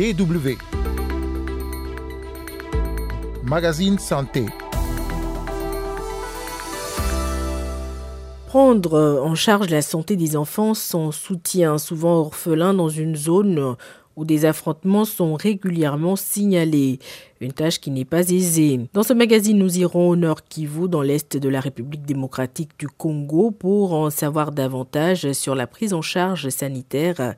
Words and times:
DW. 0.00 0.56
Magazine 3.44 3.98
Santé. 3.98 4.46
Prendre 8.46 9.20
en 9.22 9.34
charge 9.34 9.68
la 9.68 9.82
santé 9.82 10.16
des 10.16 10.36
enfants 10.36 10.72
sans 10.72 11.12
soutien, 11.12 11.76
souvent 11.76 12.14
orphelins 12.14 12.72
dans 12.72 12.88
une 12.88 13.14
zone 13.14 13.76
où 14.16 14.24
des 14.24 14.46
affrontements 14.46 15.04
sont 15.04 15.34
régulièrement 15.34 16.16
signalés. 16.16 16.98
Une 17.42 17.52
tâche 17.52 17.78
qui 17.78 17.90
n'est 17.90 18.06
pas 18.06 18.30
aisée. 18.30 18.80
Dans 18.94 19.02
ce 19.02 19.12
magazine, 19.12 19.58
nous 19.58 19.78
irons 19.78 20.08
au 20.08 20.16
nord 20.16 20.44
Kivu, 20.44 20.88
dans 20.88 21.02
l'est 21.02 21.36
de 21.36 21.48
la 21.50 21.60
République 21.60 22.06
démocratique 22.06 22.70
du 22.78 22.88
Congo, 22.88 23.50
pour 23.50 23.92
en 23.92 24.08
savoir 24.08 24.52
davantage 24.52 25.32
sur 25.32 25.54
la 25.54 25.66
prise 25.66 25.92
en 25.92 26.02
charge 26.02 26.48
sanitaire 26.48 27.34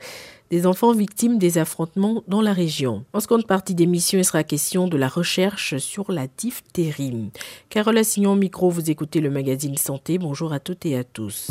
des 0.52 0.66
enfants 0.66 0.92
victimes 0.92 1.38
des 1.38 1.56
affrontements 1.56 2.22
dans 2.28 2.42
la 2.42 2.52
région. 2.52 3.06
En 3.14 3.20
seconde 3.20 3.46
partie 3.46 3.74
d'émission, 3.74 4.18
il 4.18 4.24
sera 4.24 4.44
question 4.44 4.86
de 4.86 4.98
la 4.98 5.08
recherche 5.08 5.78
sur 5.78 6.12
la 6.12 6.26
diphtérie. 6.26 7.30
Carole 7.70 7.96
Assignon, 7.96 8.36
micro, 8.36 8.68
vous 8.68 8.90
écoutez 8.90 9.22
le 9.22 9.30
magazine 9.30 9.78
Santé. 9.78 10.18
Bonjour 10.18 10.52
à 10.52 10.60
toutes 10.60 10.84
et 10.84 10.98
à 10.98 11.04
tous. 11.04 11.48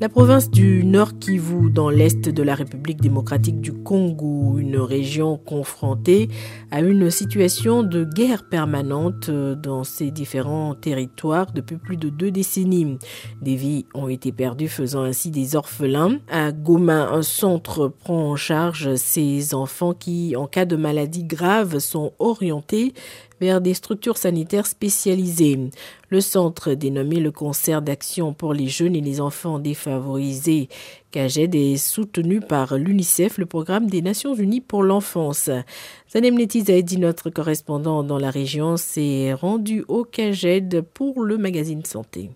La 0.00 0.08
province 0.08 0.48
du 0.48 0.84
Nord 0.84 1.18
Kivu, 1.18 1.70
dans 1.70 1.90
l'est 1.90 2.28
de 2.28 2.42
la 2.44 2.54
République 2.54 3.00
démocratique 3.00 3.60
du 3.60 3.72
Congo, 3.72 4.56
une 4.56 4.76
région 4.76 5.36
confrontée 5.36 6.28
à 6.70 6.82
une 6.82 7.10
situation 7.10 7.82
de 7.82 8.04
guerre 8.04 8.48
permanente 8.48 9.28
dans 9.28 9.82
ses 9.82 10.12
différents 10.12 10.76
territoires 10.76 11.50
depuis 11.52 11.78
plus 11.78 11.96
de 11.96 12.10
deux 12.10 12.30
décennies. 12.30 12.96
Des 13.42 13.56
vies 13.56 13.86
ont 13.92 14.06
été 14.06 14.30
perdues, 14.30 14.68
faisant 14.68 15.02
ainsi 15.02 15.32
des 15.32 15.56
orphelins. 15.56 16.20
À 16.30 16.52
Goma, 16.52 17.08
un 17.08 17.22
centre 17.22 17.88
prend 17.88 18.30
en 18.30 18.36
charge 18.36 18.94
ces 18.94 19.52
enfants 19.52 19.94
qui, 19.94 20.36
en 20.36 20.46
cas 20.46 20.64
de 20.64 20.76
maladie 20.76 21.24
grave, 21.24 21.80
sont 21.80 22.12
orientés 22.20 22.92
vers 23.40 23.60
des 23.60 23.74
structures 23.74 24.16
sanitaires 24.16 24.66
spécialisées. 24.66 25.58
Le 26.10 26.20
centre, 26.20 26.74
dénommé 26.74 27.20
le 27.20 27.30
Concert 27.30 27.82
d'action 27.82 28.32
pour 28.32 28.54
les 28.54 28.68
jeunes 28.68 28.96
et 28.96 29.00
les 29.00 29.20
enfants 29.20 29.58
défavorisés, 29.58 30.68
CAGED, 31.10 31.54
est 31.54 31.76
soutenu 31.76 32.40
par 32.40 32.76
l'UNICEF, 32.76 33.38
le 33.38 33.46
programme 33.46 33.88
des 33.88 34.02
Nations 34.02 34.34
Unies 34.34 34.60
pour 34.60 34.82
l'enfance. 34.82 35.50
Zanem 36.12 36.34
Netiz 36.34 36.70
a 36.70 36.82
dit 36.82 36.98
notre 36.98 37.30
correspondant 37.30 38.02
dans 38.02 38.18
la 38.18 38.30
région 38.30 38.76
s'est 38.76 39.32
rendu 39.32 39.84
au 39.88 40.04
CAGED 40.04 40.82
pour 40.82 41.22
le 41.22 41.38
magazine 41.38 41.84
Santé. 41.84 42.30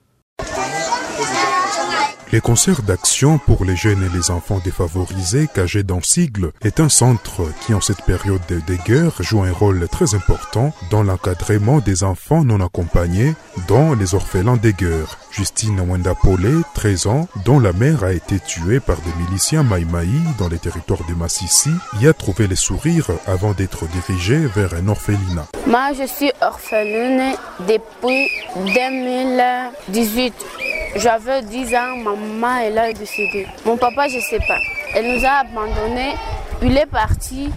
Les 2.33 2.41
concerts 2.41 2.81
d'action 2.81 3.37
pour 3.37 3.67
les 3.67 3.77
jeunes 3.77 4.03
et 4.03 4.17
les 4.17 4.31
enfants 4.31 4.59
défavorisés, 4.65 5.51
cagés 5.55 5.83
dans 5.83 6.01
sigle, 6.01 6.53
est 6.63 6.81
un 6.81 6.89
centre 6.89 7.43
qui, 7.61 7.75
en 7.75 7.83
cette 7.83 8.07
période 8.07 8.41
de 8.49 8.75
guerre, 8.87 9.13
joue 9.21 9.43
un 9.43 9.53
rôle 9.53 9.87
très 9.89 10.15
important 10.15 10.73
dans 10.91 11.03
l'encadrement 11.03 11.81
des 11.81 12.05
enfants 12.05 12.43
non 12.43 12.65
accompagnés, 12.65 13.35
dont 13.69 13.93
les 13.93 14.15
orphelins 14.15 14.57
des 14.57 14.73
guerres. 14.73 15.19
Justine 15.31 15.79
Wendapole, 15.81 16.63
13 16.75 17.07
ans, 17.07 17.29
dont 17.45 17.61
la 17.61 17.75
mère 17.75 18.03
a 18.03 18.15
été 18.15 18.41
tuée 18.41 18.81
par 18.81 18.97
des 18.97 19.13
miliciens 19.23 19.63
Maïmaï 19.63 20.09
dans 20.39 20.49
les 20.49 20.59
territoires 20.59 21.07
de 21.07 21.15
Massissi, 21.15 21.69
y 22.01 22.07
a 22.07 22.15
trouvé 22.15 22.47
les 22.47 22.57
sourires 22.57 23.11
avant 23.27 23.53
d'être 23.53 23.85
dirigée 23.89 24.47
vers 24.57 24.73
un 24.73 24.89
orphelinat. 24.89 25.49
Moi, 25.67 25.93
je 25.93 26.07
suis 26.07 26.33
orpheline 26.41 27.35
depuis 27.69 28.31
2018. 28.75 30.33
J'avais 30.95 31.43
10 31.43 31.75
ans, 31.75 31.97
ma 31.97 32.11
maman 32.11 32.59
elle 32.63 32.79
a 32.79 32.93
décédé. 32.93 33.47
Mon 33.65 33.77
papa, 33.79 34.09
je 34.09 34.17
ne 34.17 34.21
sais 34.21 34.41
pas. 34.47 34.59
Elle 34.95 35.15
nous 35.17 35.25
a 35.25 35.41
abandonnés. 35.41 36.15
Il 36.63 36.77
est 36.77 36.87
parti 36.87 37.51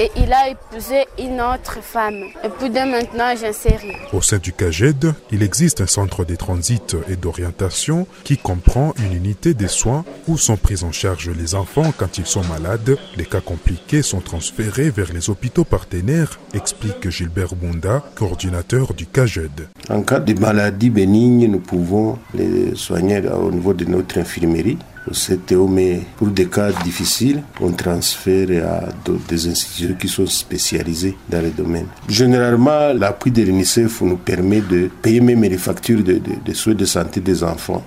et 0.00 0.10
il 0.16 0.32
a 0.32 0.48
épousé 0.48 1.04
une 1.18 1.42
autre 1.42 1.82
femme. 1.82 2.24
Et 2.42 2.48
puis 2.48 2.70
de 2.70 2.78
maintenant, 2.78 3.34
j'en 3.38 3.52
sais 3.52 3.76
rien. 3.76 3.98
Au 4.14 4.22
sein 4.22 4.38
du 4.38 4.54
CAGED, 4.54 5.12
il 5.30 5.42
existe 5.42 5.82
un 5.82 5.86
centre 5.86 6.24
de 6.24 6.36
transit 6.36 6.96
et 7.06 7.16
d'orientation 7.16 8.06
qui 8.24 8.38
comprend 8.38 8.94
une 8.98 9.12
unité 9.12 9.52
de 9.52 9.66
soins 9.66 10.06
où 10.26 10.38
sont 10.38 10.56
pris 10.56 10.84
en 10.84 10.92
charge 10.92 11.28
les 11.28 11.54
enfants 11.54 11.92
quand 11.98 12.16
ils 12.16 12.24
sont 12.24 12.44
malades. 12.44 12.96
Les 13.18 13.26
cas 13.26 13.42
compliqués 13.42 14.00
sont 14.00 14.20
transférés 14.20 14.88
vers 14.88 15.12
les 15.12 15.28
hôpitaux 15.28 15.64
partenaires, 15.64 16.40
explique 16.54 17.10
Gilbert 17.10 17.54
Bunda, 17.54 18.02
coordinateur 18.14 18.94
du 18.94 19.04
CAGED. 19.04 19.68
En 19.90 20.00
cas 20.00 20.20
de 20.20 20.32
maladie 20.40 20.88
bénigne, 20.88 21.46
nous 21.46 21.60
pouvons 21.60 22.18
les 22.32 22.74
soigner 22.74 23.20
au 23.28 23.50
niveau 23.50 23.74
de 23.74 23.84
notre 23.84 24.18
infirmerie 24.18 24.78
CTO, 25.12 25.66
mais 25.66 26.00
pour 26.16 26.28
des 26.28 26.46
cas 26.46 26.72
difficiles, 26.84 27.42
on 27.60 27.72
transfère 27.72 28.48
à 28.66 28.88
des 29.28 29.48
institutions 29.48 29.89
qui 29.98 30.08
sont 30.08 30.26
spécialisées 30.26 31.16
dans 31.28 31.42
le 31.42 31.50
domaine. 31.50 31.86
Généralement, 32.08 32.92
l'appui 32.92 33.30
de 33.30 33.42
l'UNICEF 33.42 34.00
nous 34.02 34.16
permet 34.16 34.60
de 34.60 34.90
payer 35.02 35.20
même 35.20 35.42
les 35.42 35.58
factures 35.58 36.02
de 36.02 36.52
soins 36.52 36.74
de 36.74 36.84
santé 36.84 37.20
des 37.20 37.42
enfants. 37.42 37.84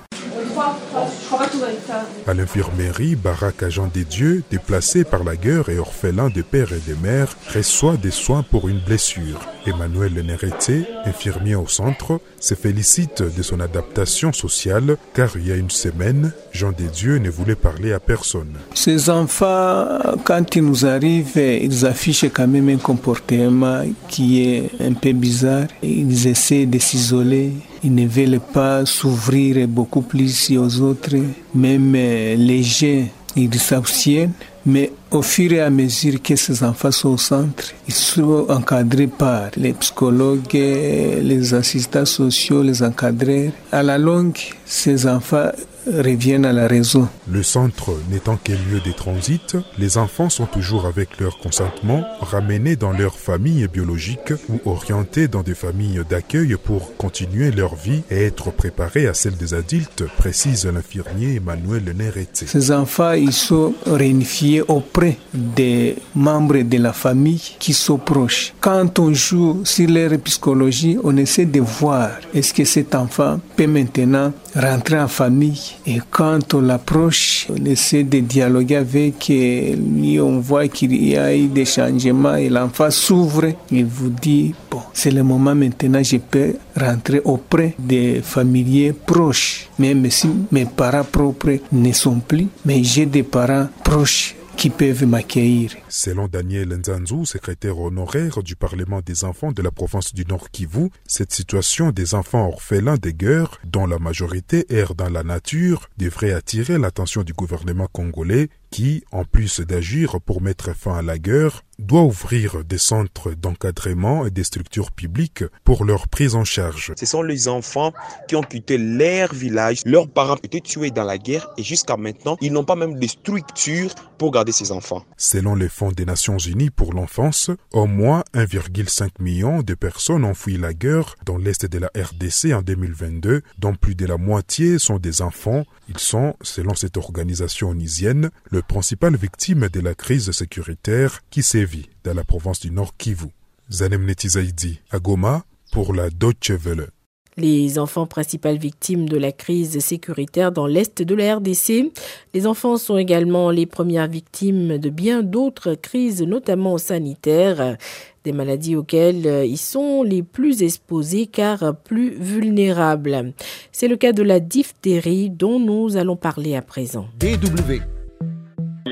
À 2.25 2.34
l'infirmerie, 2.34 3.16
Barak 3.16 3.63
Agent 3.63 3.89
des 3.94 4.06
Dieux, 4.06 4.44
déplacé 4.50 5.03
par 5.03 5.25
la 5.25 5.35
guerre 5.35 5.67
et 5.67 5.78
orphelin 5.78 6.29
de 6.29 6.41
père 6.41 6.72
et 6.72 6.89
de 6.89 6.95
mère, 6.95 7.35
reçoit 7.53 7.97
des 7.97 8.11
soins 8.11 8.44
pour 8.44 8.69
une 8.69 8.79
blessure. 8.79 9.41
Emmanuel 9.66 10.13
Nerete, 10.25 10.88
infirmier 11.06 11.56
au 11.56 11.67
centre, 11.67 12.22
se 12.39 12.53
félicite 12.56 13.23
de 13.23 13.44
son 13.44 13.59
adaptation 13.59 14.31
sociale 14.31 14.95
car 15.13 15.31
il 15.35 15.47
y 15.47 15.51
a 15.51 15.56
une 15.56 15.69
semaine, 15.69 16.31
Jean 16.53 16.72
des 16.72 16.88
Dieux 16.88 17.17
ne 17.17 17.29
voulait 17.29 17.56
parler 17.56 17.91
à 17.91 18.00
personne. 18.00 18.53
Ces 18.73 19.09
enfants, 19.09 19.85
quand 20.23 20.55
ils 20.55 20.63
nous 20.63 20.85
arrivent, 20.85 21.38
ils 21.38 21.85
affichent 21.85 22.29
quand 22.34 22.47
même 22.47 22.69
un 22.69 22.78
comportement 22.78 23.84
qui 24.07 24.47
est 24.47 24.72
un 24.79 24.94
peu 24.94 25.11
bizarre. 25.11 25.67
Ils 25.81 26.28
essaient 26.28 26.66
de 26.66 26.79
s'isoler. 26.79 27.51
Ils 27.84 27.94
ne 27.94 28.08
veulent 28.08 28.40
pas 28.40 28.86
s'ouvrir 28.86 29.68
beaucoup 29.68 30.02
plus 30.02 30.52
aux 30.58 30.80
autres. 30.82 31.16
Même 31.54 31.94
les 31.94 32.64
jeunes, 32.64 33.08
ils 33.36 33.54
s'abstiennent. 33.56 34.32
Mais 34.66 34.92
au 35.13 35.22
fur 35.22 35.53
et 35.53 35.62
à 35.62 35.69
mesure 35.69 36.22
que 36.22 36.35
ces 36.35 36.63
enfants 36.63 36.91
sont 36.91 37.09
au 37.09 37.18
centre, 37.18 37.72
ils 37.88 37.94
sont 37.94 38.47
encadrés 38.50 39.07
par 39.07 39.51
les 39.56 39.74
psychologues, 39.74 40.53
les 40.53 41.53
assistants 41.53 42.06
sociaux, 42.06 42.63
les 42.63 42.81
encadreurs. 42.81 43.52
À 43.72 43.84
la 43.84 43.97
longue, 43.97 44.40
ces 44.66 45.07
enfants 45.07 45.52
reviennent 45.88 46.46
à 46.46 46.53
la 46.53 46.68
raison. 46.68 47.07
Le 47.29 47.44
centre 47.44 47.91
n'étant 48.09 48.38
qu'un 48.38 48.53
lieu 48.53 48.79
de 48.85 48.91
transit, 48.91 49.57
les 49.78 49.97
enfants 49.97 50.29
sont 50.29 50.46
toujours 50.46 50.85
avec 50.85 51.19
leur 51.19 51.38
consentement 51.40 52.03
ramenés 52.22 52.75
dans 52.75 52.91
leur 52.91 53.16
famille 53.16 53.68
biologique 53.68 54.34
ou 54.50 54.59
orientés 54.66 55.28
dans 55.28 55.44
des 55.44 55.56
familles 55.56 56.02
d'accueil 56.09 56.56
pour 56.63 56.96
continuer 56.97 57.52
leur 57.52 57.75
vie 57.75 58.03
et 58.09 58.23
être 58.23 58.52
préparés 58.52 59.07
à 59.07 59.13
celle 59.13 59.35
des 59.35 59.53
adultes, 59.53 60.06
précise 60.18 60.66
l'infirmier 60.66 61.35
Emmanuel 61.35 61.84
Nerete. 61.96 62.46
Ces 62.47 62.72
enfants, 62.72 63.13
ils 63.13 63.34
sont 63.34 63.73
réunifiés 63.85 64.62
auprès 64.62 65.03
des 65.34 65.96
membres 66.16 66.62
de 66.62 66.78
la 66.78 66.94
famille 66.94 67.41
qui 67.59 67.74
sont 67.74 67.97
proches. 67.97 68.53
Quand 68.59 69.00
on 69.00 69.14
joue 69.14 69.62
sur 69.64 69.90
leur 69.90 70.12
psychologie, 70.19 70.97
on 71.03 71.16
essaie 71.18 71.46
de 71.46 71.59
voir 71.59 72.09
est-ce 72.34 72.53
que 72.53 72.64
cet 72.66 72.96
enfant 72.96 73.40
peut 73.56 73.68
maintenant 73.68 74.31
rentrer 74.56 75.00
en 75.00 75.08
famille 75.08 75.74
et 75.86 76.00
quand 76.12 76.53
on 76.53 76.62
l'approche, 76.62 77.47
on 77.50 77.66
essaie 77.66 78.03
de 78.03 78.19
dialoguer 78.19 78.78
avec 78.78 79.28
lui, 79.30 80.19
on 80.19 80.40
voit 80.40 80.68
qu'il 80.68 80.96
y 80.96 81.18
a 81.18 81.35
eu 81.35 81.47
des 81.47 81.66
changements 81.66 82.35
et 82.35 82.50
l'enfant 82.50 82.91
s'ouvre. 82.91 83.46
Il 83.72 83.85
vous 83.85 84.09
dit, 84.09 84.53
bon, 84.70 84.81
c'est 84.94 85.12
le 85.12 85.24
moment 85.24 85.56
maintenant, 85.56 86.03
je 86.03 86.18
peux 86.18 86.53
rentrer 86.80 87.22
auprès 87.26 87.76
des 87.79 88.22
familiers 88.23 88.94
proches. 88.94 89.70
Même 89.79 90.09
si 90.09 90.29
mes 90.52 90.66
parents 90.66 91.03
propres 91.03 91.58
ne 91.72 91.91
sont 91.91 92.20
plus, 92.20 92.47
mais 92.66 92.84
j'ai 92.84 93.05
des 93.05 93.23
parents 93.23 93.67
proches 93.84 94.35
qui 94.58 94.70
peuvent 94.70 95.05
m'accueillir. 95.05 95.76
Selon 95.90 96.28
Daniel 96.28 96.70
Nzanzou, 96.70 97.26
secrétaire 97.26 97.79
honoraire 97.79 98.44
du 98.44 98.55
Parlement 98.55 99.02
des 99.02 99.23
enfants 99.23 99.52
de 99.52 99.61
la 99.61 99.72
province 99.72 100.14
du 100.14 100.26
Nord 100.26 100.50
Kivu, 100.52 100.90
cette 101.05 101.34
situation 101.34 101.91
des 101.91 102.16
enfants 102.16 102.47
orphelins 102.47 102.97
des 102.97 103.14
guerres, 103.14 103.59
dont 103.66 103.85
la 103.85 104.00
majorité 104.00 104.66
errent 104.70 104.96
dans 104.96 105.09
la 105.09 105.23
nature, 105.23 105.90
devrait 105.97 106.34
attirer 106.34 106.78
l'attention 106.78 107.23
du 107.23 107.34
gouvernement 107.34 107.88
congolais 107.91 108.50
qui, 108.73 109.03
en 109.11 109.23
plus 109.23 109.59
d'agir 109.59 110.20
pour 110.20 110.41
mettre 110.41 110.75
fin 110.75 110.96
à 110.97 111.03
la 111.03 111.20
guerre, 111.20 111.61
doit 111.78 112.02
ouvrir 112.02 112.64
des 112.64 112.79
centres 112.79 113.31
d'encadrement 113.34 114.25
et 114.25 114.31
des 114.31 114.43
structures 114.43 114.91
publiques 114.91 115.43
pour 115.64 115.85
leur 115.85 116.08
prise 116.08 116.34
en 116.34 116.43
charge. 116.43 116.93
Ce 116.97 117.05
sont 117.05 117.22
les 117.22 117.47
enfants 117.47 117.93
qui 118.28 118.35
ont 118.35 118.41
quitté 118.41 118.79
leur 118.79 119.31
village, 119.34 119.81
leurs 119.85 120.09
parents 120.09 120.37
étaient 120.41 120.59
tués 120.59 120.90
dans 120.90 121.03
la 121.03 121.20
guerre 121.20 121.49
et 121.58 121.64
jusqu'à 121.64 121.97
maintenant, 121.97 122.35
ils 122.41 122.52
n'ont 122.52 122.64
pas 122.64 122.75
même 122.75 122.97
de 122.97 123.08
structures 123.08 123.93
pour 124.17 124.31
garder 124.31 124.52
ces 124.52 124.72
enfants. 124.72 125.03
Selon 125.17 125.53
les 125.53 125.69
fonds 125.69 125.91
des 125.91 126.05
Nations 126.05 126.37
Unies 126.37 126.72
pour 126.72 126.93
l'enfance, 126.93 127.52
au 127.73 127.85
moins 127.85 128.23
1,5 128.34 129.09
million 129.19 129.61
de 129.61 129.73
personnes 129.76 130.26
ont 130.26 130.34
fui 130.34 130.58
la 130.58 130.73
guerre 130.73 131.16
dans 131.26 131.37
l'est 131.37 131.66
de 131.66 131.78
la 131.78 131.91
RDC 131.96 132.53
en 132.53 132.64
2022, 132.64 133.43
dont 133.59 133.76
plus 133.76 133.93
de 133.93 134.08
la 134.08 134.17
moitié 134.17 134.79
sont 134.79 134.97
des 134.97 135.22
enfants. 135.22 135.64
Ils 135.90 135.99
sont, 135.99 136.35
selon 136.41 136.73
cette 136.73 136.97
organisation 136.97 137.69
onisienne, 137.69 138.31
le 138.49 138.63
principal 138.64 139.16
victime 139.16 139.70
de 139.70 139.80
la 139.80 139.94
crise 139.94 140.32
sécuritaire 140.32 141.20
qui 141.30 141.44
sévit 141.44 141.90
dans 142.04 142.14
la 142.14 142.24
province 142.24 142.60
du 142.60 142.72
Nord 142.72 142.96
Kivu. 142.98 143.28
Zanem 143.72 144.06
Netizaidi, 144.06 144.80
à 144.92 145.00
Goma, 145.00 145.44
pour 145.72 145.94
la 145.94 146.10
Deutsche 146.10 146.52
Welle. 146.52 146.88
Les 147.36 147.80
enfants 147.80 148.06
principales 148.06 148.58
victimes 148.58 149.10
de 149.10 149.18
la 149.18 149.32
crise 149.32 149.80
sécuritaire 149.80 150.52
dans 150.52 150.68
l'Est 150.68 151.02
de 151.02 151.16
la 151.16 151.38
RDC. 151.38 151.92
Les 152.36 152.46
enfants 152.46 152.78
sont 152.78 152.98
également 152.98 153.50
les 153.50 153.66
premières 153.66 154.08
victimes 154.08 154.78
de 154.78 154.90
bien 154.90 155.24
d'autres 155.24 155.74
crises, 155.74 156.22
notamment 156.22 156.78
sanitaires, 156.78 157.78
des 158.24 158.34
maladies 158.34 158.76
auxquelles 158.76 159.48
ils 159.48 159.58
sont 159.58 160.04
les 160.04 160.22
plus 160.22 160.62
exposés 160.62 161.26
car 161.26 161.76
plus 161.76 162.12
vulnérables. 162.12 163.34
C'est 163.72 163.88
le 163.88 163.98
cas 163.98 164.12
de 164.12 164.22
la 164.22 164.40
diphtérie 164.40 165.32
dont 165.32 165.60
nous 165.60 165.98
allons 165.98 166.16
parler 166.16 166.56
à 166.56 166.62
présent. 166.62 167.08
DW. 167.20 167.82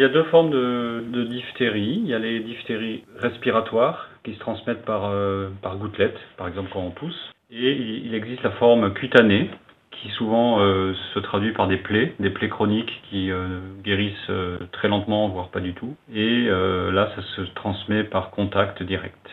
Y 0.02 0.04
a 0.04 0.10
deux 0.10 0.24
formes 0.24 0.50
de, 0.50 1.24
diphtérie. 1.26 2.02
Il 2.04 2.08
y 2.08 2.16
a 2.16 2.18
les 2.18 2.40
diphtéries 2.40 3.04
respiratoires 3.20 4.10
qui 4.24 4.34
se 4.34 4.40
transmettent 4.40 4.84
par, 4.84 5.06
euh, 5.06 5.50
par 5.62 5.78
gouttelettes, 5.78 6.20
par 6.38 6.48
exemple 6.48 6.72
quand 6.74 6.82
on 6.82 6.90
tousse. 6.90 7.32
Et 7.52 7.74
il 8.04 8.16
existe 8.16 8.42
la 8.42 8.50
forme 8.50 8.94
cutanée, 8.94 9.52
qui 9.92 10.10
souvent 10.10 10.60
euh, 10.60 10.96
se 11.14 11.20
traduit 11.20 11.52
par 11.52 11.68
des 11.68 11.78
plaies, 11.78 12.16
des 12.20 12.32
plaies 12.32 12.50
chroniques 12.50 12.92
qui 13.12 13.30
euh, 13.30 13.60
guérissent 13.84 14.32
très 14.72 14.88
lentement, 14.88 15.28
voire 15.28 15.50
pas 15.50 15.60
du 15.60 15.76
tout. 15.76 15.96
Et 16.12 16.48
là, 16.48 17.12
ça 17.16 17.22
se 17.36 17.42
transmet 17.54 18.04
par 18.04 18.32
contact 18.32 18.82
direct. 18.82 19.30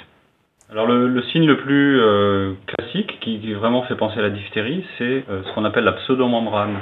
Alors 0.70 0.86
le, 0.86 1.22
signe 1.32 1.46
le 1.46 1.56
plus 1.56 1.98
classique, 2.66 3.18
qui, 3.20 3.40
qui 3.40 3.54
vraiment 3.54 3.84
fait 3.84 3.96
penser 3.96 4.18
à 4.18 4.22
la 4.22 4.28
diphtérie, 4.28 4.84
c'est 4.98 5.24
ce 5.28 5.54
qu'on 5.54 5.64
appelle 5.64 5.84
la 5.84 5.92
pseudomembrane. 5.92 6.76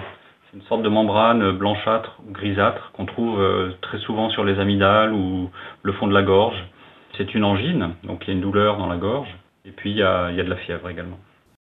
C'est 0.50 0.58
une 0.58 0.64
sorte 0.64 0.82
de 0.82 0.88
membrane 0.88 1.52
blanchâtre 1.52 2.20
ou 2.26 2.32
grisâtre 2.32 2.92
qu'on 2.92 3.06
trouve 3.06 3.40
euh, 3.40 3.72
très 3.82 3.98
souvent 3.98 4.30
sur 4.30 4.44
les 4.44 4.58
amygdales 4.58 5.12
ou 5.12 5.50
le 5.82 5.92
fond 5.94 6.06
de 6.06 6.14
la 6.14 6.22
gorge. 6.22 6.56
C'est 7.16 7.34
une 7.34 7.44
angine, 7.44 7.94
donc 8.04 8.22
il 8.22 8.28
y 8.28 8.30
a 8.30 8.34
une 8.34 8.42
douleur 8.42 8.76
dans 8.78 8.86
la 8.86 8.96
gorge. 8.96 9.28
Et 9.64 9.70
puis 9.70 9.90
il 9.90 9.96
y 9.96 10.02
a, 10.02 10.30
il 10.30 10.36
y 10.36 10.40
a 10.40 10.44
de 10.44 10.50
la 10.50 10.56
fièvre 10.56 10.88
également. 10.88 11.18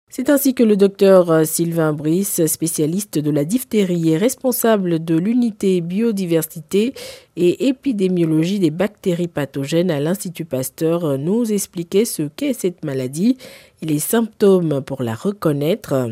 C'est 0.10 0.30
ainsi 0.30 0.54
que 0.54 0.64
le 0.64 0.78
docteur 0.78 1.46
Sylvain 1.46 1.92
Brice, 1.92 2.46
spécialiste 2.46 3.18
de 3.18 3.32
la 3.32 3.44
diphtérie 3.44 4.12
et 4.12 4.18
responsable 4.18 5.04
de 5.04 5.18
l'unité 5.18 5.82
biodiversité 5.82 6.94
et 7.38 7.68
épidémiologie 7.68 8.60
des 8.60 8.72
bactéries 8.72 9.28
pathogènes 9.28 9.92
à 9.92 10.00
l'Institut 10.00 10.46
Pasteur, 10.46 11.18
nous 11.18 11.52
expliquait 11.52 12.06
ce 12.06 12.24
qu'est 12.24 12.54
cette 12.54 12.84
maladie 12.86 13.38
et 13.82 13.86
les 13.86 14.00
symptômes 14.00 14.82
pour 14.82 15.04
la 15.04 15.14
reconnaître. 15.14 16.10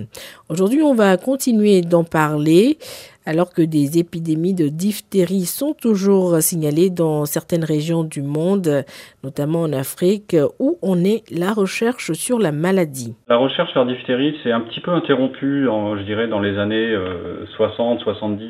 Aujourd'hui, 0.49 0.81
on 0.81 0.93
va 0.93 1.17
continuer 1.17 1.81
d'en 1.81 2.03
parler 2.03 2.77
alors 3.25 3.53
que 3.53 3.61
des 3.61 3.99
épidémies 3.99 4.53
de 4.53 4.67
diphtérie 4.67 5.45
sont 5.45 5.73
toujours 5.73 6.41
signalées 6.41 6.89
dans 6.89 7.25
certaines 7.25 7.63
régions 7.63 8.03
du 8.03 8.21
monde, 8.21 8.83
notamment 9.23 9.61
en 9.61 9.73
Afrique, 9.73 10.35
où 10.59 10.77
on 10.81 11.03
est 11.03 11.23
la 11.31 11.53
recherche 11.53 12.13
sur 12.13 12.39
la 12.39 12.51
maladie. 12.51 13.15
La 13.27 13.37
recherche 13.37 13.71
sur 13.71 13.85
la 13.85 13.93
diphtérie 13.93 14.37
s'est 14.43 14.51
un 14.51 14.61
petit 14.61 14.81
peu 14.81 14.91
interrompue, 14.91 15.65
je 15.65 16.03
dirais, 16.03 16.27
dans 16.27 16.39
les 16.39 16.57
années 16.57 16.91
euh, 16.91 17.45
60-70, 17.57 18.41
euh, 18.41 18.49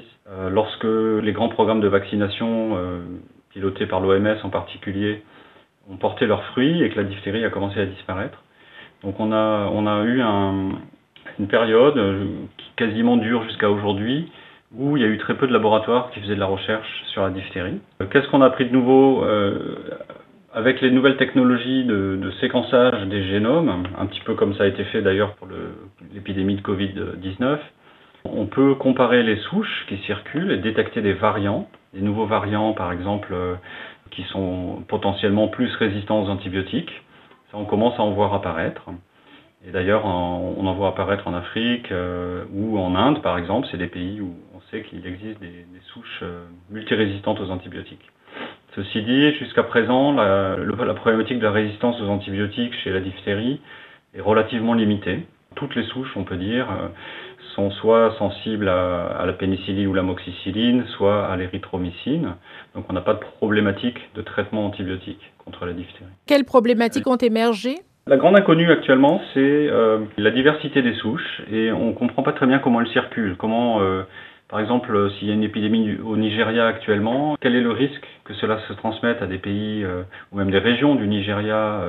lorsque 0.50 0.84
les 0.86 1.32
grands 1.32 1.50
programmes 1.50 1.82
de 1.82 1.88
vaccination, 1.88 2.78
euh, 2.78 3.00
pilotés 3.52 3.86
par 3.86 4.00
l'OMS 4.00 4.38
en 4.44 4.50
particulier, 4.50 5.24
ont 5.90 5.98
porté 5.98 6.26
leurs 6.26 6.44
fruits 6.46 6.82
et 6.82 6.90
que 6.90 6.96
la 6.96 7.04
diphtérie 7.04 7.44
a 7.44 7.50
commencé 7.50 7.80
à 7.80 7.86
disparaître. 7.86 8.44
Donc 9.04 9.20
on 9.20 9.32
a, 9.32 9.70
on 9.72 9.86
a 9.86 10.04
eu 10.04 10.22
un, 10.22 10.70
une 11.40 11.48
période 11.48 11.98
euh, 11.98 12.26
qui 12.58 12.66
quasiment 12.76 13.18
dure 13.18 13.44
jusqu'à 13.44 13.70
aujourd'hui, 13.70 14.32
où 14.76 14.98
il 14.98 15.04
y 15.04 15.06
a 15.06 15.10
eu 15.10 15.18
très 15.18 15.36
peu 15.36 15.48
de 15.48 15.54
laboratoires 15.54 16.10
qui 16.12 16.20
faisaient 16.20 16.36
de 16.36 16.40
la 16.40 16.46
recherche 16.46 17.04
sur 17.08 17.22
la 17.22 17.30
diphtérie. 17.30 17.80
Euh, 18.02 18.06
Qu'est-ce 18.12 18.28
qu'on 18.30 18.42
a 18.42 18.46
appris 18.46 18.66
de 18.66 18.72
nouveau 18.74 19.24
euh, 19.24 19.76
avec 20.54 20.82
les 20.82 20.92
nouvelles 20.92 21.18
technologies 21.18 21.84
de, 21.84 22.32
séquençage 22.40 23.08
des 23.08 23.24
génomes, 23.24 23.84
un 23.98 24.06
petit 24.06 24.22
peu 24.22 24.36
comme 24.36 24.54
ça 24.56 24.64
a 24.64 24.68
été 24.68 24.84
fait 24.86 25.02
d'ailleurs 25.02 25.34
pour 25.36 25.48
l'épidémie 26.14 26.56
de 26.56 26.62
Covid-19, 26.62 27.58
on 28.25 28.46
peut 28.46 28.75
comparer 28.75 29.24
les 29.24 29.38
souches 29.38 29.86
qui 29.88 29.98
circulent 30.06 30.52
et 30.52 30.58
détecter 30.58 31.02
des 31.02 31.14
variants, 31.14 31.68
des 31.94 32.02
nouveaux 32.02 32.25
variants 32.25 32.74
par 32.74 32.92
exemple 32.92 33.30
euh, 33.34 33.56
qui 34.12 34.24
sont 34.24 34.84
potentiellement 34.88 35.48
plus 35.48 35.74
résistants 35.75 36.24
aux 36.24 36.30
antibiotiques. 36.30 36.92
Ça, 37.52 37.58
on 37.58 37.66
commence 37.66 38.00
à 38.00 38.04
en 38.04 38.12
voir 38.12 38.34
apparaître. 38.34 38.90
Et 39.66 39.72
d'ailleurs, 39.72 40.06
on 40.06 40.66
en 40.66 40.74
voit 40.74 40.90
apparaître 40.90 41.28
en 41.28 41.34
Afrique 41.34 41.92
euh, 41.92 42.44
ou 42.54 42.78
en 42.78 42.96
Inde, 42.96 43.22
par 43.22 43.38
exemple. 43.38 43.68
C'est 43.72 43.78
des 43.78 43.88
pays 43.88 44.20
où 44.20 44.36
on 44.54 44.60
sait 44.70 44.81
qu'il 44.81 45.06
existe 45.08 45.40
des, 45.40 45.66
souches 45.94 46.20
euh, 46.22 46.46
multirésistantes 46.70 47.40
aux 47.40 47.50
antibiotiques. 47.50 48.12
Ceci 48.75 49.04
dit, 49.04 49.34
jusqu'à 49.36 49.64
présent, 49.64 50.12
la, 50.14 50.58
problématique 50.96 51.40
de 51.40 51.44
la 51.44 51.52
résistance 51.52 52.00
aux 52.02 52.08
antibiotiques 52.08 52.74
chez 52.84 52.92
la 52.92 53.00
diphtérie 53.00 53.62
est 54.16 54.22
relativement 54.22 54.74
limitée. 54.74 55.20
Toutes 55.56 55.75
les 55.75 55.84
souches, 55.84 56.12
on 56.18 56.24
peut 56.24 56.38
dire, 56.38 56.68
sont 57.56 57.72
soit 57.72 58.16
sensibles 58.18 58.68
à, 58.68 59.08
à 59.08 59.26
la 59.26 59.34
pénicilline 59.34 59.88
ou 59.88 59.94
l'amoxicilline, 59.94 60.86
soit 60.98 61.26
à 61.26 61.36
l'érythromycine. 61.38 62.36
Donc 62.76 62.86
on 62.90 62.94
n'a 62.94 63.02
pas 63.02 63.14
de 63.14 63.20
problématique 63.20 64.00
de 64.16 64.22
traitement 64.22 64.66
antibiotique 64.66 65.22
contre 65.44 65.66
la 65.66 65.74
diphtérie. 65.74 66.10
Quelles 66.28 66.46
problématiques 66.46 67.08
ont 67.08 67.18
émergé? 67.18 67.76
La 68.06 68.18
grande 68.18 68.36
inconnue 68.36 68.70
actuellement, 68.70 69.22
c'est 69.34 69.40
euh, 69.40 70.00
la 70.18 70.32
diversité 70.32 70.82
des 70.82 70.94
souches 70.96 71.42
et 71.52 71.72
on 71.72 71.88
ne 71.88 71.94
comprend 71.94 72.22
pas 72.22 72.34
très 72.34 72.46
bien 72.46 72.60
comment 72.60 72.82
elles 72.82 72.90
circulent. 72.90 73.38
Comment, 73.38 73.80
euh, 73.82 74.04
par 74.50 74.60
exemple, 74.60 75.10
s'il 75.12 75.30
y 75.30 75.32
a 75.32 75.34
une 75.34 75.44
épidémie 75.44 75.98
au 76.04 76.18
Nigeria 76.18 76.68
actuellement, 76.68 77.38
quel 77.40 77.56
est 77.56 77.62
le 77.62 77.72
risque 77.72 78.06
que 78.26 78.34
cela 78.34 78.60
se 78.68 78.74
transmette 78.74 79.22
à 79.22 79.26
des 79.26 79.38
pays 79.38 79.86
euh, 79.86 80.04
ou 80.32 80.38
même 80.38 80.52
des 80.52 80.60
régions 80.60 80.96
du 80.96 81.08
Nigeria 81.08 81.82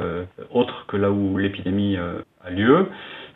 autres 0.52 0.86
que 0.86 0.96
là 0.96 1.10
où 1.10 1.36
l'épidémie 1.36 1.96
a 1.96 2.50
lieu? 2.50 2.86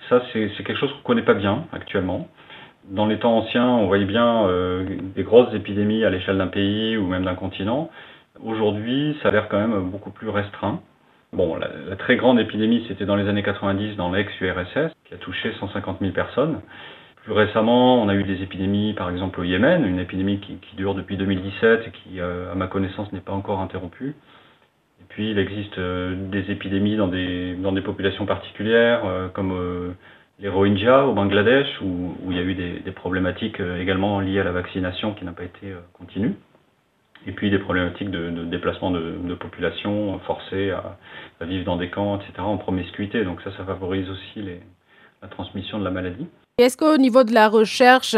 Ça, 0.09 0.23
c'est 0.33 0.49
quelque 0.65 0.77
chose 0.77 0.91
qu'on 0.91 0.99
ne 0.99 1.05
connaît 1.05 1.23
pas 1.23 1.35
bien 1.35 1.65
actuellement. 1.73 2.29
Dans 2.85 3.07
les 3.07 3.19
temps 3.19 3.37
anciens, 3.37 3.69
on 3.69 3.87
voyait 3.87 4.07
bien 4.07 4.49
des 5.15 5.23
grosses 5.23 5.53
épidémies 5.53 6.05
à 6.05 6.11
l'échelle 6.11 6.39
d'un 6.39 6.47
pays 6.47 6.97
ou 6.97 7.07
même 7.07 7.25
d'un 7.25 7.35
continent. 7.35 7.91
Aujourd'hui, 8.43 9.17
ça 9.23 9.29
a 9.29 9.33
l'air 9.33 9.49
quand 9.49 9.59
même 9.59 9.91
beaucoup 9.91 10.11
plus 10.11 10.29
restreint. 10.29 10.81
Bon, 11.33 11.57
la, 11.57 11.97
très 11.97 12.17
grande 12.17 12.41
épidémie, 12.41 12.85
c'était 12.89 13.05
dans 13.05 13.17
les 13.17 13.29
années 13.29 13.43
90 13.43 13.97
dans 13.97 14.11
l'ex-URSS, 14.11 14.93
qui 15.05 15.15
a 15.15 15.19
touché 15.19 15.53
150 15.61 15.99
000 16.01 16.13
personnes. 16.13 16.61
Plus 17.25 17.33
récemment, 17.33 18.01
on 18.03 18.09
a 18.09 18.15
eu 18.15 18.25
des 18.25 18.43
épidémies, 18.43 18.95
par 18.95 19.11
exemple 19.11 19.41
au 19.41 19.45
Yémen, 19.45 19.85
une 19.85 19.99
épidémie 19.99 20.39
qui, 20.39 20.57
qui 20.57 20.77
dure 20.77 20.95
depuis 20.95 21.19
2017 21.19 21.83
et 21.87 21.91
qui, 21.91 22.21
euh, 22.21 22.51
à 22.51 22.55
ma 22.55 22.67
connaissance, 22.67 23.13
n'est 23.13 23.21
pas 23.21 23.33
encore 23.33 23.61
interrompue. 23.61 24.15
Puis, 25.09 25.31
il 25.31 25.39
existe 25.39 25.79
euh, 25.79 26.15
des 26.31 26.51
épidémies 26.51 26.97
dans 26.97 27.09
des, 27.09 27.55
dans 27.55 27.73
des 27.73 27.81
populations 27.81 28.27
particulières, 28.27 29.05
euh, 29.07 29.29
comme 29.29 29.95
les 30.41 30.49
Rohingyas 30.49 31.05
au 31.05 31.15
Bangladesh, 31.15 31.67
où, 31.83 32.15
il 32.31 32.37
y 32.37 32.39
a 32.39 32.43
eu 32.43 32.55
des, 32.55 32.93
problématiques 32.93 33.61
également 33.61 34.21
liées 34.21 34.41
à 34.41 34.45
la 34.45 34.53
vaccination 34.53 35.15
qui 35.15 35.25
n'a 35.25 35.33
pas 35.33 35.45
été 35.45 35.75
continue 35.93 36.35
et 37.27 37.33
puis 37.33 37.51
des 37.51 37.59
problématiques 37.59 38.11
de, 38.11 38.45
déplacement 38.45 38.93
de, 38.93 39.17
de, 39.25 39.35
population 39.35 40.21
forcée 40.21 40.71
à, 40.71 40.97
à, 41.41 41.45
vivre 41.45 41.65
dans 41.65 41.77
des 41.77 41.91
camps, 41.91 42.17
etc., 42.17 42.35
en 42.39 42.57
promiscuité. 42.57 43.25
Donc 43.25 43.43
ça, 43.43 43.51
ça 43.57 43.65
favorise 43.65 44.09
aussi 44.09 44.41
les, 44.41 44.61
la 45.23 45.29
transmission 45.29 45.79
de 45.79 45.85
la 45.85 45.91
maladie. 45.91 46.27
Est-ce 46.59 46.77
qu'au 46.77 46.97
niveau 46.97 47.23
de 47.23 47.33
la 47.33 47.49
recherche, 47.49 48.17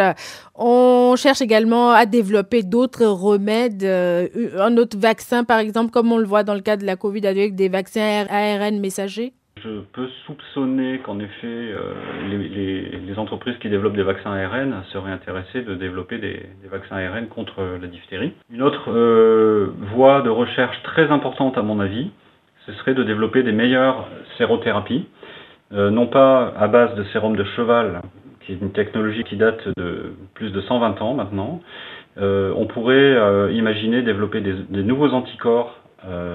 on 0.54 1.14
cherche 1.16 1.42
également 1.42 1.90
à 1.90 2.06
développer 2.06 2.62
d'autres 2.62 3.04
remèdes, 3.04 3.84
euh, 3.84 4.28
un 4.58 4.78
autre 4.78 4.96
vaccin 4.98 5.44
par 5.44 5.58
exemple, 5.58 5.90
comme 5.90 6.10
on 6.10 6.16
le 6.16 6.24
voit 6.24 6.42
dans 6.42 6.54
le 6.54 6.62
cas 6.62 6.78
de 6.78 6.86
la 6.86 6.96
Covid 6.96 7.26
avec 7.26 7.54
des 7.54 7.68
vaccins 7.68 8.24
ARN 8.30 8.80
messagers? 8.80 9.34
Je 9.62 9.80
peux 9.92 10.08
soupçonner 10.24 11.00
qu'en 11.00 11.18
effet, 11.18 11.44
euh, 11.44 11.92
les, 12.30 12.38
les, 12.48 12.98
les, 13.06 13.18
entreprises 13.18 13.56
qui 13.60 13.68
développent 13.68 13.96
des 13.96 14.02
vaccins 14.02 14.32
ARN 14.32 14.84
seraient 14.90 15.12
intéressées 15.12 15.60
de 15.60 15.74
développer 15.74 16.16
des, 16.16 16.46
des 16.62 16.68
vaccins 16.70 16.96
ARN 16.96 17.26
contre 17.26 17.60
la 17.78 17.88
diphtérie. 17.88 18.32
Une 18.50 18.62
autre 18.62 18.90
euh, 18.90 19.74
voie 19.92 20.22
de 20.22 20.30
recherche 20.30 20.82
très 20.82 21.10
importante, 21.10 21.58
à 21.58 21.62
mon 21.62 21.78
avis, 21.78 22.10
ce 22.64 22.72
serait 22.72 22.94
de 22.94 23.02
développer 23.02 23.42
des 23.42 23.52
meilleures 23.52 24.08
sérothérapies, 24.38 25.06
euh, 25.72 25.90
non 25.90 26.06
pas 26.06 26.52
à 26.56 26.68
base 26.68 26.94
de 26.94 27.04
sérum 27.04 27.36
de 27.36 27.44
cheval, 27.56 28.02
qui 28.40 28.52
est 28.52 28.60
une 28.60 28.72
technologie 28.72 29.24
qui 29.24 29.36
date 29.36 29.60
de 29.76 30.14
plus 30.34 30.50
de 30.50 30.60
120 30.60 31.00
ans 31.02 31.14
maintenant, 31.14 31.60
on 32.16 32.66
pourrait 32.66 33.52
imaginer 33.54 34.02
développer 34.02 34.42
des, 34.42 34.82
nouveaux 34.82 35.10
anticorps, 35.14 35.80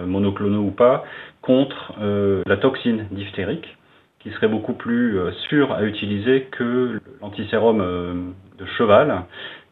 monoclonaux 0.08 0.63
ou 0.63 0.72
pas, 0.72 1.04
contre 1.44 1.94
la 2.00 2.58
toxine 2.58 3.06
diphtérique, 3.12 3.77
qui 4.20 4.32
serait 4.32 4.48
beaucoup 4.48 4.74
plus 4.74 5.20
sûr 5.48 5.72
à 5.74 5.84
utiliser 5.84 6.48
que 6.51 7.00
l'antisérum 7.22 8.34
de 8.58 8.65
cheval, 8.77 9.25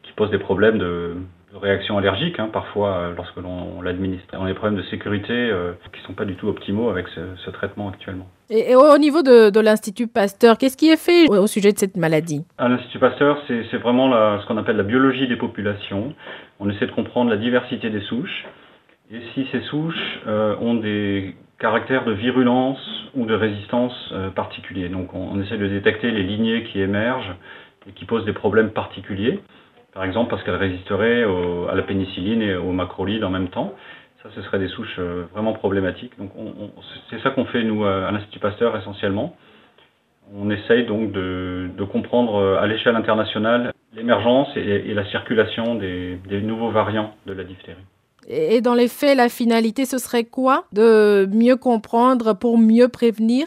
qui 0.04 0.12
pose 0.12 0.30
des 0.30 0.38
problèmes 0.38 0.78
de, 0.78 1.16
réactions 1.58 1.98
allergiques, 1.98 2.38
hein, 2.38 2.48
parfois 2.52 2.96
euh, 2.96 3.14
lorsque 3.16 3.36
l'on 3.36 3.80
l'administre. 3.82 4.26
On 4.32 4.44
a 4.44 4.48
des 4.48 4.54
problèmes 4.54 4.78
de 4.78 4.86
sécurité 4.88 5.32
euh, 5.32 5.72
qui 5.92 6.00
ne 6.00 6.06
sont 6.06 6.12
pas 6.12 6.24
du 6.24 6.34
tout 6.34 6.48
optimaux 6.48 6.88
avec 6.88 7.06
ce, 7.08 7.50
traitement 7.50 7.88
actuellement. 7.88 8.26
Et, 8.50 8.74
au 8.74 8.98
niveau 8.98 9.22
de, 9.22 9.60
l'Institut 9.60 10.08
Pasteur, 10.08 10.58
qu'est-ce 10.58 10.76
qui 10.76 10.90
est 10.90 10.96
fait 10.96 11.28
au 11.28 11.46
sujet 11.46 11.72
de 11.72 11.78
cette 11.78 11.96
maladie? 11.96 12.44
À 12.58 12.68
l'Institut 12.68 12.98
Pasteur, 12.98 13.38
c'est 13.46 13.76
vraiment 13.76 14.10
ce 14.40 14.46
qu'on 14.46 14.56
appelle 14.56 14.76
la 14.76 14.82
biologie 14.82 15.28
des 15.28 15.36
populations. 15.36 16.14
On 16.58 16.68
essaie 16.68 16.86
de 16.86 16.92
comprendre 16.92 17.30
la 17.30 17.36
diversité 17.36 17.90
des 17.90 18.00
souches 18.00 18.44
et 19.12 19.20
si 19.34 19.46
ces 19.52 19.60
souches 19.62 20.20
euh, 20.26 20.56
ont 20.60 20.74
des 20.74 21.36
caractères 21.58 22.04
de 22.04 22.12
virulence 22.12 22.80
ou 23.14 23.26
de 23.26 23.34
résistance 23.34 24.12
particuliers. 24.34 24.88
Donc 24.88 25.14
on, 25.14 25.28
on 25.32 25.40
essaie 25.40 25.56
de 25.56 25.68
détecter 25.68 26.10
les 26.10 26.24
lignées 26.24 26.64
qui 26.64 26.80
émergent 26.80 27.36
et 27.88 27.92
qui 27.92 28.04
posent 28.04 28.24
des 28.24 28.32
problèmes 28.32 28.70
particuliers. 28.70 29.40
Par 29.94 30.04
exemple, 30.04 30.30
parce 30.30 30.42
qu'elles 30.42 30.56
résisteraient 30.56 31.24
à 31.70 31.74
la 31.74 31.82
pénicilline 31.82 32.42
et 32.42 32.56
au 32.56 32.72
macrolide 32.72 33.24
en 33.24 33.30
même 33.30 33.48
temps. 33.48 33.72
Ça, 34.22 34.30
ce 34.34 34.42
seraient 34.42 34.58
des 34.58 34.68
souches 34.68 34.96
euh, 34.98 35.26
vraiment 35.32 35.52
problématiques. 35.52 36.12
C'est 37.10 37.20
ça 37.22 37.30
qu'on 37.30 37.44
fait, 37.44 37.62
nous, 37.62 37.84
à 37.84 38.10
l'Institut 38.10 38.38
Pasteur, 38.38 38.76
essentiellement. 38.76 39.36
On 40.34 40.50
essaye 40.50 40.86
donc 40.86 41.12
de, 41.12 41.68
comprendre 41.92 42.36
euh, 42.36 42.58
à 42.58 42.66
l'échelle 42.66 42.96
internationale 42.96 43.72
l'émergence 43.94 44.48
et, 44.56 44.94
la 44.94 45.04
circulation 45.10 45.76
des 45.76 46.40
nouveaux 46.42 46.70
variants 46.70 47.14
de 47.26 47.32
la 47.32 47.44
diphtérie. 47.44 47.84
Et 48.26 48.60
dans 48.60 48.74
les 48.74 48.88
faits, 48.88 49.16
la 49.16 49.28
finalité, 49.28 49.84
ce 49.84 49.98
serait 49.98 50.24
quoi? 50.24 50.64
De 50.72 51.28
mieux 51.30 51.56
comprendre 51.56 52.32
pour 52.32 52.58
mieux 52.58 52.88
prévenir? 52.88 53.46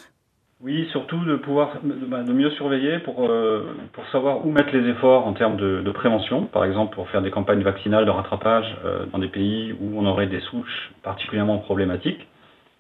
Oui, 0.59 0.87
surtout 0.91 1.23
de 1.23 1.35
pouvoir 1.35 1.73
bah, 1.83 2.23
mieux 2.23 2.49
surveiller 2.51 2.97
pour, 2.99 3.29
euh, 3.29 3.75
pour 3.93 4.07
savoir 4.07 4.43
où 4.43 4.51
mettre 4.51 4.75
les 4.75 4.89
efforts 4.89 5.27
en 5.27 5.33
termes 5.33 5.55
de, 5.55 5.91
prévention, 5.91 6.45
par 6.45 6.65
exemple 6.65 6.95
pour 6.95 7.07
faire 7.09 7.21
des 7.21 7.29
campagnes 7.29 7.61
vaccinales 7.61 8.05
de 8.05 8.09
rattrapage 8.09 8.65
euh, 8.83 9.05
dans 9.11 9.19
des 9.19 9.27
pays 9.27 9.75
où 9.79 9.99
on 9.99 10.05
aurait 10.07 10.25
des 10.25 10.39
souches 10.39 10.91
particulièrement 11.03 11.59
problématiques. 11.59 12.27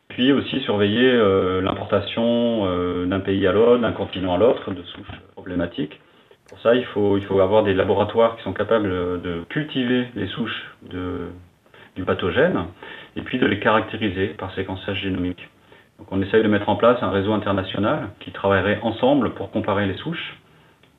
Puis 0.07 0.31
aussi 0.31 0.59
surveiller 0.61 1.11
euh, 1.11 1.61
l'importation 1.61 2.65
d'un 3.05 3.19
pays 3.19 3.45
à 3.45 3.51
l'autre, 3.51 3.81
d'un 3.81 3.91
continent 3.91 4.33
à 4.33 4.37
l'autre 4.37 4.71
de 4.71 4.81
souches 4.81 5.21
problématiques. 5.33 5.99
Pour 6.49 6.59
ça, 6.61 6.73
il 6.73 6.85
faut, 6.85 7.19
avoir 7.39 7.63
des 7.63 7.75
laboratoires 7.75 8.37
qui 8.37 8.43
sont 8.43 8.53
capables 8.53 8.89
de 9.21 9.43
cultiver 9.49 10.07
les 10.15 10.27
souches 10.27 10.71
du 11.95 12.03
pathogène 12.03 12.65
et 13.15 13.21
puis 13.21 13.37
de 13.37 13.45
les 13.45 13.59
caractériser 13.59 14.27
par 14.29 14.53
séquençage 14.55 15.01
génomique. 15.01 15.47
On 16.11 16.21
essaye 16.21 16.43
de 16.43 16.47
mettre 16.47 16.69
en 16.69 16.75
place 16.75 16.97
un 17.01 17.09
réseau 17.09 17.33
international 17.33 18.09
qui 18.19 18.31
travaillerait 18.31 18.79
ensemble 18.81 19.33
pour 19.33 19.51
comparer 19.51 19.87
les 19.87 19.97
souches 19.97 20.37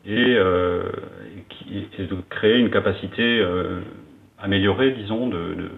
et, 0.04 0.34
euh, 0.36 0.82
de 1.98 2.16
créer 2.30 2.58
une 2.58 2.70
capacité 2.70 3.22
euh, 3.22 3.80
améliorée, 4.38 4.92
disons, 4.92 5.28
de, 5.28 5.70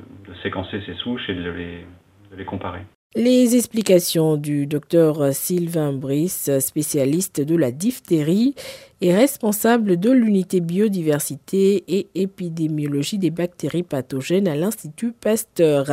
séquencer 0.43 0.81
ces 0.87 0.95
souches 0.95 1.29
et 1.29 1.35
de 1.35 1.50
les, 1.50 2.45
comparer. 2.45 2.81
Les 3.15 3.57
explications 3.57 4.37
du 4.37 4.67
docteur 4.67 5.35
Sylvain 5.35 5.93
Brice, 5.93 6.50
spécialiste 6.61 7.41
de 7.41 7.57
la 7.57 7.73
diphtérie 7.73 8.55
et 9.00 9.12
responsable 9.12 9.99
de 9.99 10.11
l'unité 10.11 10.61
biodiversité 10.61 11.85
et 11.89 12.07
épidémiologie 12.15 13.19
des 13.19 13.31
bactéries 13.31 13.83
pathogènes 13.83 14.49
à 14.49 14.55
l'Institut 14.55 15.12
Pasteur. 15.12 15.87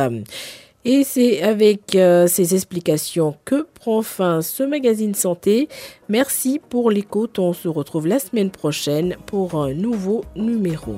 Et 0.90 1.04
c'est 1.04 1.42
avec 1.42 1.94
euh, 1.96 2.26
ces 2.26 2.54
explications 2.54 3.36
que 3.44 3.66
prend 3.74 4.00
fin 4.00 4.40
ce 4.40 4.62
magazine 4.62 5.14
santé. 5.14 5.68
Merci 6.08 6.62
pour 6.70 6.90
l'écoute. 6.90 7.38
On 7.38 7.52
se 7.52 7.68
retrouve 7.68 8.06
la 8.06 8.18
semaine 8.18 8.48
prochaine 8.48 9.14
pour 9.26 9.62
un 9.62 9.74
nouveau 9.74 10.24
numéro. 10.34 10.94